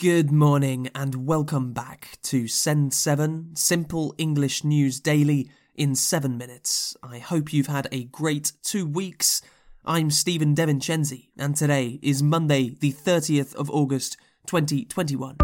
Good 0.00 0.32
morning 0.32 0.88
and 0.94 1.26
welcome 1.26 1.74
back 1.74 2.16
to 2.22 2.48
Send 2.48 2.94
7 2.94 3.50
Simple 3.54 4.14
English 4.16 4.64
News 4.64 4.98
Daily 4.98 5.50
in 5.74 5.94
7 5.94 6.38
minutes. 6.38 6.96
I 7.02 7.18
hope 7.18 7.52
you've 7.52 7.66
had 7.66 7.86
a 7.92 8.04
great 8.04 8.52
two 8.62 8.86
weeks. 8.86 9.42
I'm 9.84 10.10
Stephen 10.10 10.54
DeVincenzi 10.54 11.26
and 11.36 11.54
today 11.54 11.98
is 12.00 12.22
Monday, 12.22 12.70
the 12.80 12.94
30th 12.94 13.54
of 13.56 13.68
August 13.70 14.16
2021. 14.46 15.36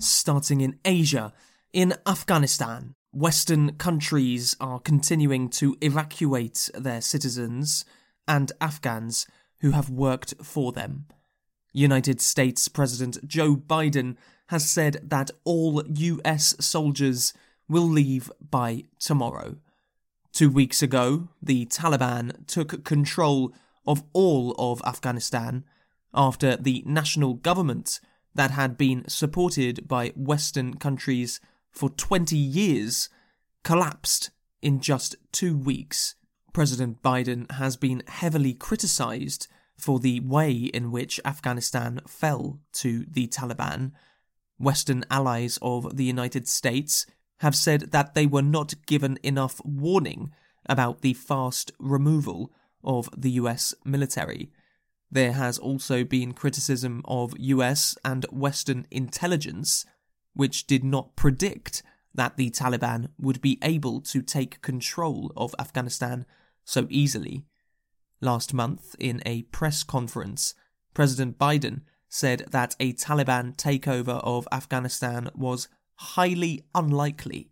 Starting 0.00 0.62
in 0.62 0.78
Asia, 0.86 1.34
in 1.74 1.92
Afghanistan, 2.06 2.94
Western 3.12 3.74
countries 3.74 4.56
are 4.60 4.80
continuing 4.80 5.50
to 5.50 5.76
evacuate 5.82 6.70
their 6.74 7.02
citizens 7.02 7.84
and 8.26 8.52
Afghans 8.60 9.26
who 9.60 9.72
have 9.72 9.90
worked 9.90 10.34
for 10.42 10.72
them. 10.72 11.06
United 11.72 12.20
States 12.20 12.68
President 12.68 13.26
Joe 13.26 13.56
Biden 13.56 14.16
has 14.48 14.68
said 14.68 15.00
that 15.02 15.30
all 15.44 15.82
US 15.86 16.54
soldiers 16.60 17.32
will 17.68 17.88
leave 17.88 18.30
by 18.40 18.84
tomorrow. 18.98 19.56
Two 20.32 20.50
weeks 20.50 20.82
ago, 20.82 21.28
the 21.42 21.66
Taliban 21.66 22.46
took 22.46 22.84
control 22.84 23.52
of 23.86 24.02
all 24.12 24.54
of 24.58 24.82
Afghanistan 24.84 25.64
after 26.12 26.56
the 26.56 26.82
national 26.86 27.34
government 27.34 28.00
that 28.34 28.50
had 28.50 28.76
been 28.76 29.08
supported 29.08 29.86
by 29.86 30.12
Western 30.16 30.74
countries 30.74 31.40
for 31.70 31.88
20 31.90 32.36
years 32.36 33.08
collapsed 33.62 34.30
in 34.60 34.80
just 34.80 35.16
two 35.32 35.56
weeks. 35.56 36.14
President 36.54 37.02
Biden 37.02 37.50
has 37.50 37.76
been 37.76 38.04
heavily 38.06 38.54
criticized 38.54 39.48
for 39.76 39.98
the 39.98 40.20
way 40.20 40.52
in 40.52 40.92
which 40.92 41.20
Afghanistan 41.24 42.00
fell 42.06 42.60
to 42.74 43.04
the 43.10 43.26
Taliban. 43.26 43.90
Western 44.56 45.04
allies 45.10 45.58
of 45.60 45.96
the 45.96 46.04
United 46.04 46.46
States 46.46 47.06
have 47.40 47.56
said 47.56 47.90
that 47.90 48.14
they 48.14 48.24
were 48.24 48.40
not 48.40 48.86
given 48.86 49.18
enough 49.24 49.60
warning 49.64 50.30
about 50.66 51.02
the 51.02 51.12
fast 51.12 51.72
removal 51.80 52.52
of 52.84 53.10
the 53.16 53.32
US 53.32 53.74
military. 53.84 54.52
There 55.10 55.32
has 55.32 55.58
also 55.58 56.04
been 56.04 56.34
criticism 56.34 57.02
of 57.04 57.34
US 57.36 57.98
and 58.04 58.26
Western 58.30 58.86
intelligence, 58.92 59.84
which 60.34 60.68
did 60.68 60.84
not 60.84 61.16
predict 61.16 61.82
that 62.14 62.36
the 62.36 62.50
Taliban 62.50 63.08
would 63.18 63.40
be 63.40 63.58
able 63.60 64.00
to 64.02 64.22
take 64.22 64.62
control 64.62 65.32
of 65.36 65.52
Afghanistan 65.58 66.26
so 66.64 66.86
easily. 66.90 67.44
Last 68.20 68.54
month, 68.54 68.96
in 68.98 69.22
a 69.26 69.42
press 69.42 69.82
conference, 69.82 70.54
President 70.94 71.38
Biden 71.38 71.82
said 72.08 72.46
that 72.50 72.76
a 72.78 72.92
Taliban 72.92 73.56
takeover 73.56 74.20
of 74.22 74.48
Afghanistan 74.52 75.28
was 75.34 75.68
highly 75.96 76.64
unlikely. 76.74 77.50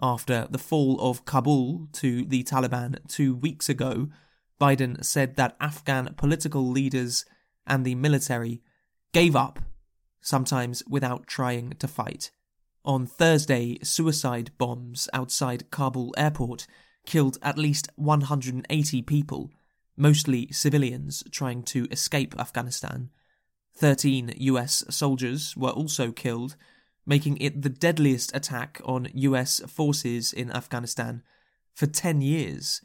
After 0.00 0.46
the 0.50 0.58
fall 0.58 0.98
of 1.00 1.24
Kabul 1.24 1.88
to 1.94 2.24
the 2.24 2.42
Taliban 2.44 2.96
two 3.08 3.34
weeks 3.34 3.68
ago, 3.68 4.08
Biden 4.60 5.04
said 5.04 5.36
that 5.36 5.56
Afghan 5.60 6.14
political 6.16 6.66
leaders 6.68 7.24
and 7.66 7.84
the 7.84 7.94
military 7.94 8.62
gave 9.12 9.36
up, 9.36 9.58
sometimes 10.20 10.82
without 10.88 11.26
trying 11.26 11.70
to 11.78 11.88
fight. 11.88 12.30
On 12.84 13.06
Thursday, 13.06 13.78
suicide 13.82 14.50
bombs 14.58 15.08
outside 15.12 15.70
Kabul 15.70 16.14
airport 16.16 16.66
killed 17.06 17.38
at 17.42 17.58
least 17.58 17.88
180 17.96 19.02
people, 19.02 19.50
mostly 19.96 20.50
civilians 20.52 21.22
trying 21.30 21.62
to 21.64 21.86
escape 21.90 22.34
Afghanistan. 22.38 23.10
13 23.74 24.34
US 24.36 24.84
soldiers 24.90 25.56
were 25.56 25.70
also 25.70 26.12
killed, 26.12 26.56
making 27.06 27.36
it 27.38 27.62
the 27.62 27.68
deadliest 27.68 28.34
attack 28.34 28.80
on 28.84 29.08
US 29.14 29.60
forces 29.66 30.32
in 30.32 30.50
Afghanistan 30.52 31.22
for 31.74 31.86
10 31.86 32.20
years. 32.20 32.80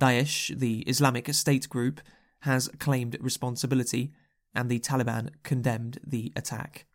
Daesh, 0.00 0.56
the 0.58 0.80
Islamic 0.80 1.32
State 1.34 1.68
group, 1.68 2.00
has 2.40 2.68
claimed 2.78 3.16
responsibility, 3.20 4.12
and 4.54 4.68
the 4.70 4.78
Taliban 4.78 5.30
condemned 5.42 5.98
the 6.06 6.32
attack. 6.36 6.86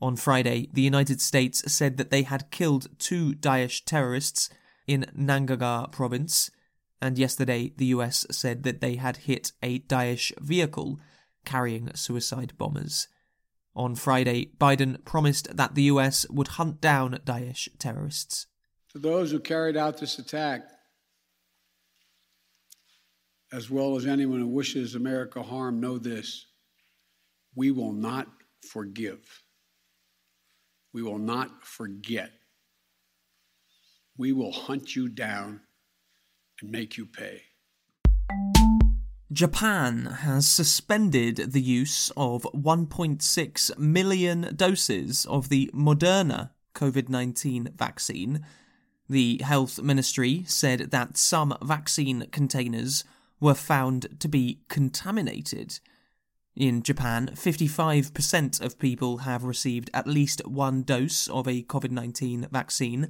On 0.00 0.16
Friday, 0.16 0.68
the 0.72 0.82
United 0.82 1.20
States 1.20 1.72
said 1.72 1.96
that 1.96 2.10
they 2.10 2.22
had 2.22 2.50
killed 2.50 2.88
two 2.98 3.32
Daesh 3.34 3.82
terrorists 3.84 4.50
in 4.86 5.06
Nangarhar 5.16 5.90
province, 5.90 6.50
and 7.00 7.18
yesterday 7.18 7.72
the 7.76 7.86
US 7.86 8.26
said 8.30 8.62
that 8.62 8.80
they 8.80 8.96
had 8.96 9.18
hit 9.18 9.52
a 9.62 9.80
Daesh 9.80 10.32
vehicle 10.40 11.00
carrying 11.44 11.94
suicide 11.94 12.54
bombers. 12.56 13.08
On 13.76 13.94
Friday, 13.94 14.52
Biden 14.58 15.04
promised 15.04 15.56
that 15.56 15.74
the 15.74 15.82
US 15.84 16.28
would 16.30 16.48
hunt 16.48 16.80
down 16.80 17.18
Daesh 17.24 17.68
terrorists. 17.78 18.46
To 18.92 18.98
those 18.98 19.32
who 19.32 19.40
carried 19.40 19.76
out 19.76 19.98
this 19.98 20.18
attack, 20.18 20.62
as 23.52 23.70
well 23.70 23.96
as 23.96 24.06
anyone 24.06 24.40
who 24.40 24.48
wishes 24.48 24.94
America 24.94 25.42
harm, 25.42 25.80
know 25.80 25.98
this 25.98 26.46
we 27.56 27.70
will 27.70 27.92
not 27.92 28.26
forgive. 28.68 29.42
We 30.92 31.02
will 31.02 31.18
not 31.18 31.64
forget 31.64 32.30
we 34.16 34.32
will 34.32 34.52
hunt 34.52 34.94
you 34.94 35.08
down 35.08 35.60
and 36.60 36.70
make 36.70 36.96
you 36.96 37.06
pay. 37.06 37.42
Japan 39.32 40.06
has 40.20 40.46
suspended 40.46 41.52
the 41.52 41.60
use 41.60 42.12
of 42.16 42.42
1.6 42.54 43.78
million 43.78 44.54
doses 44.54 45.26
of 45.26 45.48
the 45.48 45.70
Moderna 45.74 46.50
COVID 46.74 47.08
19 47.08 47.70
vaccine. 47.76 48.44
The 49.08 49.40
health 49.42 49.82
ministry 49.82 50.44
said 50.46 50.90
that 50.92 51.16
some 51.16 51.56
vaccine 51.62 52.28
containers 52.30 53.04
were 53.40 53.54
found 53.54 54.20
to 54.20 54.28
be 54.28 54.60
contaminated. 54.68 55.80
In 56.54 56.82
Japan, 56.82 57.30
55% 57.34 58.60
of 58.60 58.78
people 58.78 59.18
have 59.18 59.42
received 59.42 59.90
at 59.92 60.06
least 60.06 60.46
one 60.46 60.82
dose 60.82 61.26
of 61.28 61.48
a 61.48 61.62
COVID 61.62 61.90
19 61.90 62.46
vaccine, 62.52 63.08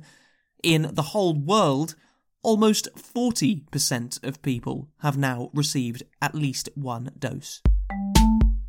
in 0.65 0.91
the 0.95 1.03
whole 1.03 1.35
world, 1.35 1.95
almost 2.43 2.89
40% 2.97 4.25
of 4.25 4.43
people 4.43 4.89
have 5.01 5.17
now 5.17 5.51
received 5.53 6.03
at 6.23 6.35
least 6.35 6.69
one 6.75 7.11
dose. 7.19 7.61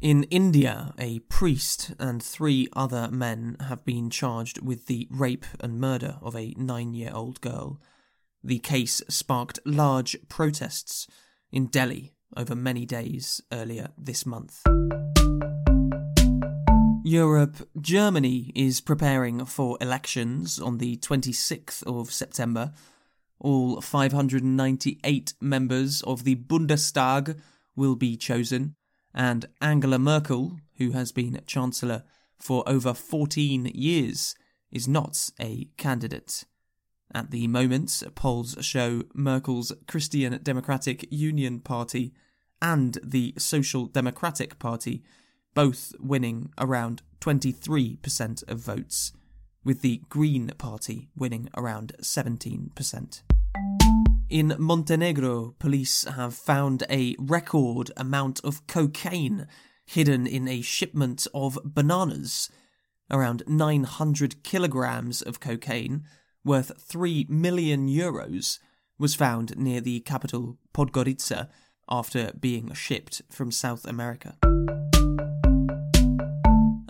In 0.02 0.24
India, 0.26 0.94
a 1.00 1.20
priest 1.20 1.94
and 1.98 2.22
three 2.22 2.68
other 2.74 3.10
men 3.10 3.58
have 3.62 3.84
been 3.86 4.10
charged 4.10 4.62
with 4.62 4.86
the 4.86 5.08
rape 5.10 5.46
and 5.62 5.80
murder 5.80 6.18
of 6.22 6.36
a 6.36 6.54
nine 6.58 6.94
year 6.94 7.12
old 7.14 7.42
girl. 7.42 7.82
The 8.44 8.60
case 8.60 9.02
sparked 9.10 9.60
large 9.66 10.18
protests 10.30 11.08
in 11.52 11.68
Delhi 11.68 12.14
over 12.38 12.56
many 12.56 12.86
days 12.86 13.42
earlier 13.52 13.90
this 13.98 14.26
month. 14.26 14.62
Europe, 17.06 17.70
Germany 17.80 18.52
is 18.56 18.82
preparing 18.82 19.46
for 19.46 19.78
elections 19.80 20.60
on 20.60 20.80
the 20.80 20.98
26th 20.98 21.84
of 21.84 22.12
September. 22.12 22.74
All 23.38 23.80
598 23.80 25.36
members 25.40 26.02
of 26.02 26.24
the 26.24 26.34
Bundestag 26.34 27.40
will 27.76 27.96
be 27.96 28.18
chosen, 28.18 28.74
and 29.14 29.46
Angela 29.62 30.00
Merkel, 30.00 30.58
who 30.78 30.94
has 30.94 31.12
been 31.12 31.40
Chancellor 31.46 32.06
for 32.40 32.68
over 32.68 32.96
14 32.96 33.68
years, 33.76 34.34
is 34.72 34.88
not 34.88 35.30
a 35.40 35.70
candidate. 35.78 36.44
At 37.14 37.30
the 37.30 37.46
moment, 37.48 38.02
polls 38.16 38.58
show 38.62 39.04
Merkel's 39.14 39.72
Christian 39.88 40.40
Democratic 40.42 41.06
Union 41.12 41.60
Party 41.60 42.16
and 42.64 42.98
the 43.04 43.36
Social 43.38 43.86
Democratic 43.86 44.58
Party 44.58 45.04
both 45.56 45.94
winning 46.00 46.52
around 46.60 47.02
23% 47.22 48.48
of 48.48 48.60
votes, 48.60 49.14
with 49.64 49.82
the 49.82 50.02
Green 50.10 50.52
Party 50.60 51.10
winning 51.16 51.50
around 51.58 51.94
17%. 52.02 53.22
In 54.30 54.56
Montenegro, 54.60 55.56
police 55.58 56.04
have 56.04 56.36
found 56.36 56.84
a 56.90 57.16
record 57.18 57.92
amount 57.98 58.42
of 58.44 58.68
cocaine 58.68 59.48
hidden 59.86 60.28
in 60.28 60.48
a 60.48 60.62
shipment 60.62 61.26
of 61.34 61.58
bananas. 61.64 62.50
Around 63.10 63.44
900 63.48 64.44
kilograms 64.44 65.22
of 65.22 65.40
cocaine, 65.40 66.04
worth 66.44 66.72
3 66.82 67.28
million 67.30 67.88
euros, 67.88 68.60
was 68.98 69.16
found 69.16 69.56
near 69.58 69.80
the 69.80 70.00
capital 70.02 70.58
Podgorica 70.74 71.50
after 71.88 72.32
being 72.40 72.74
shipped 72.74 73.22
from 73.30 73.52
South 73.52 73.86
America. 73.86 74.38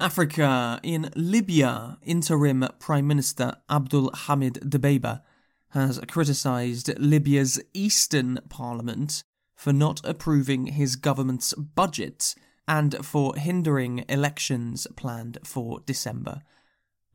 Africa, 0.05 0.79
in 0.83 1.09
Libya, 1.15 1.97
interim 2.03 2.63
Prime 2.77 3.07
Minister 3.07 3.55
Abdul 3.67 4.11
Hamid 4.13 4.59
Dbeibah 4.61 5.23
has 5.69 5.99
criticised 6.07 6.95
Libya's 6.99 7.59
Eastern 7.73 8.37
Parliament 8.47 9.23
for 9.55 9.73
not 9.73 10.01
approving 10.03 10.67
his 10.67 10.95
government's 10.95 11.55
budget 11.55 12.35
and 12.67 13.03
for 13.03 13.35
hindering 13.35 14.05
elections 14.07 14.85
planned 14.95 15.39
for 15.43 15.79
December. 15.87 16.43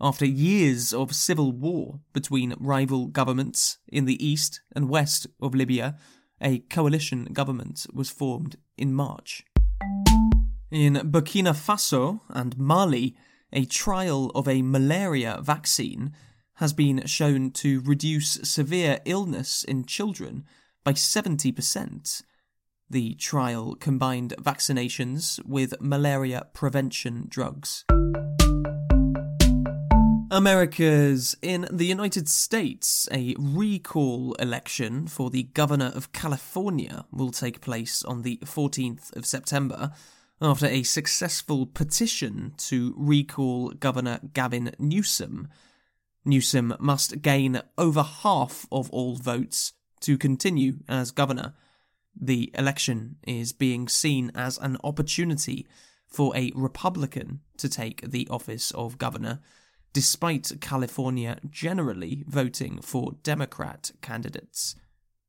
After 0.01 0.27
years 0.27 0.93
of 0.93 1.15
civil 1.15 1.53
war 1.53 2.01
between 2.13 2.57
rival 2.59 3.07
governments 3.07 3.79
in 3.87 4.07
the 4.07 4.19
east 4.27 4.63
and 4.75 4.89
west 4.89 5.29
of 5.41 5.55
Libya, 5.55 5.97
a 6.41 6.59
coalition 6.59 7.27
government 7.27 7.87
was 7.95 8.11
formed 8.11 8.57
in 8.77 8.93
March. 8.93 9.45
In 10.71 10.95
Burkina 10.95 11.53
Faso 11.53 12.21
and 12.29 12.57
Mali, 12.57 13.17
a 13.53 13.65
trial 13.65 14.31
of 14.37 14.47
a 14.47 14.63
malaria 14.63 15.41
vaccine 15.43 16.13
has 16.55 16.73
been 16.73 17.05
shown 17.07 17.51
to 17.51 17.81
reduce 17.81 18.35
severe 18.45 19.01
illness 19.05 19.65
in 19.65 19.85
children 19.85 20.45
by 20.85 20.93
70%. 20.93 22.23
The 22.89 23.15
trial 23.15 23.75
combined 23.75 24.35
vaccinations 24.39 25.45
with 25.45 25.75
malaria 25.81 26.47
prevention 26.53 27.27
drugs. 27.29 27.85
America's 30.31 31.37
in 31.43 31.67
the 31.69 31.87
United 31.87 32.29
States, 32.29 33.09
a 33.11 33.35
recall 33.37 34.35
election 34.35 35.09
for 35.09 35.31
the 35.31 35.43
governor 35.43 35.91
of 35.97 36.13
California 36.13 37.07
will 37.11 37.33
take 37.33 37.61
place 37.61 38.05
on 38.05 38.23
the 38.23 38.39
14th 38.45 39.17
of 39.17 39.27
September 39.27 39.91
after 40.41 40.67
a 40.67 40.83
successful 40.83 41.67
petition 41.67 42.55
to 42.57 42.95
recall 42.97 43.71
Governor 43.71 44.21
Gavin 44.33 44.73
Newsom. 44.79 45.49
Newsom 46.25 46.75
must 46.79 47.23
gain 47.23 47.61
over 47.77 48.03
half 48.03 48.67
of 48.73 48.91
all 48.91 49.17
votes 49.17 49.73
to 50.01 50.17
continue 50.17 50.79
as 50.89 51.11
governor. 51.11 51.55
The 52.19 52.51
election 52.55 53.17
is 53.27 53.53
being 53.53 53.89
seen 53.89 54.31
as 54.35 54.59
an 54.59 54.79
opportunity 54.83 55.67
for 56.07 56.37
a 56.37 56.53
Republican 56.55 57.41
to 57.59 57.69
take 57.69 58.11
the 58.11 58.27
office 58.29 58.71
of 58.73 58.99
governor 58.99 59.41
despite 59.93 60.53
California 60.61 61.39
generally 61.51 62.25
voting 62.27 62.81
for 62.81 63.13
Democrat 63.23 63.91
candidates. 64.01 64.77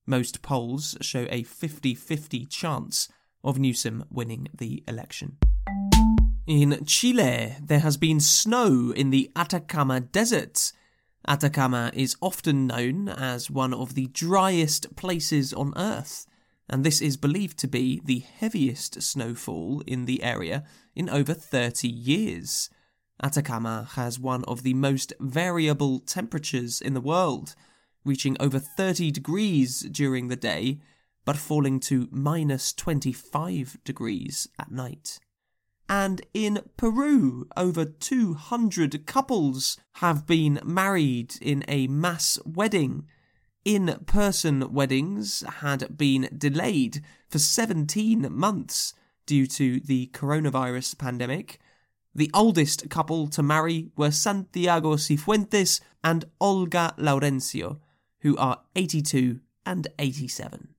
Most 0.06 0.42
polls 0.42 0.98
show 1.02 1.28
a 1.30 1.44
50 1.44 1.96
50 1.96 2.46
chance 2.46 3.10
of 3.44 3.60
Newsom 3.60 4.06
winning 4.10 4.48
the 4.54 4.84
election. 4.88 5.38
In 6.48 6.86
Chile, 6.86 7.56
there 7.62 7.80
has 7.80 7.98
been 7.98 8.20
snow 8.20 8.92
in 8.92 9.10
the 9.10 9.32
Atacama 9.36 10.00
Desert. 10.00 10.72
Atacama 11.28 11.92
is 11.94 12.18
often 12.20 12.68
known 12.68 13.08
as 13.08 13.50
one 13.50 13.74
of 13.74 13.94
the 13.94 14.08
driest 14.08 14.96
places 14.96 15.54
on 15.54 15.74
Earth, 15.78 16.26
and 16.68 16.84
this 16.84 17.00
is 17.00 17.16
believed 17.16 17.58
to 17.60 17.68
be 17.68 18.02
the 18.04 18.20
heaviest 18.20 19.02
snowfall 19.02 19.84
in 19.86 20.06
the 20.06 20.24
area 20.24 20.64
in 20.96 21.10
over 21.10 21.34
30 21.34 21.88
years. 21.88 22.70
Atacama 23.24 23.88
has 23.94 24.20
one 24.20 24.44
of 24.46 24.64
the 24.64 24.74
most 24.74 25.14
variable 25.20 26.00
temperatures 26.00 26.82
in 26.82 26.96
the 26.96 27.02
world, 27.02 27.56
reaching 28.04 28.36
over 28.40 28.58
30 28.58 29.12
degrees 29.12 29.82
during 29.82 30.28
the 30.28 30.36
day, 30.36 30.80
but 31.26 31.38
falling 31.38 31.80
to 31.80 32.08
minus 32.12 32.74
25 32.74 33.78
degrees 33.84 34.48
at 34.60 34.72
night. 34.72 35.20
And 35.88 36.22
in 36.34 36.62
Peru, 36.78 37.48
over 37.58 37.84
200 37.84 39.06
couples 39.06 39.78
have 39.96 40.26
been 40.26 40.60
married 40.64 41.36
in 41.42 41.66
a 41.68 41.88
mass 41.88 42.40
wedding. 42.46 43.08
In 43.66 44.00
person 44.06 44.74
weddings 44.74 45.44
had 45.60 45.98
been 45.98 46.30
delayed 46.36 47.04
for 47.30 47.40
17 47.40 48.28
months 48.32 48.94
due 49.26 49.46
to 49.48 49.80
the 49.82 50.10
coronavirus 50.14 50.98
pandemic, 50.98 51.60
the 52.14 52.32
oldest 52.34 52.90
couple 52.90 53.28
to 53.28 53.44
marry 53.44 53.92
were 53.96 54.12
Santiago 54.12 54.96
Cifuentes 54.96 55.80
and 56.04 56.26
Olga 56.40 56.94
Laurencio, 56.98 57.80
who 58.20 58.36
are 58.38 58.62
82 58.76 59.40
and 59.66 59.88
87. 60.00 60.71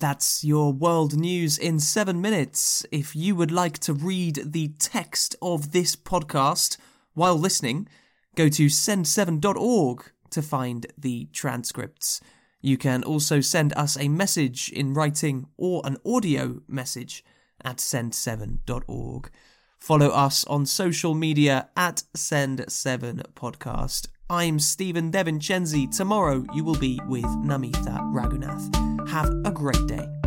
That's 0.00 0.44
your 0.44 0.72
world 0.72 1.16
news 1.16 1.58
in 1.58 1.80
seven 1.80 2.20
minutes. 2.20 2.86
If 2.92 3.16
you 3.16 3.34
would 3.34 3.50
like 3.50 3.80
to 3.80 3.92
read 3.92 4.40
the 4.52 4.68
text 4.78 5.34
of 5.42 5.72
this 5.72 5.96
podcast 5.96 6.76
while 7.14 7.36
listening, 7.36 7.88
go 8.36 8.48
to 8.48 8.66
send7.org 8.66 10.12
to 10.30 10.42
find 10.42 10.86
the 10.96 11.26
transcripts. 11.32 12.20
You 12.60 12.76
can 12.76 13.02
also 13.02 13.40
send 13.40 13.72
us 13.72 13.96
a 13.96 14.06
message 14.08 14.70
in 14.70 14.94
writing 14.94 15.48
or 15.56 15.82
an 15.84 15.96
audio 16.06 16.60
message 16.68 17.24
at 17.64 17.78
send7.org. 17.78 19.30
Follow 19.78 20.08
us 20.08 20.44
on 20.44 20.66
social 20.66 21.14
media 21.14 21.70
at 21.76 22.04
Send7Podcast. 22.16 24.08
I'm 24.30 24.58
Stephen 24.58 25.10
DeVincenzi. 25.10 25.90
Tomorrow 25.96 26.44
you 26.52 26.62
will 26.62 26.76
be 26.76 27.00
with 27.06 27.24
Namita 27.24 27.98
Raghunath. 28.12 29.08
Have 29.08 29.30
a 29.46 29.50
great 29.50 29.86
day. 29.86 30.17